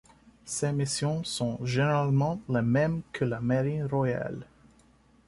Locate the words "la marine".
3.23-3.85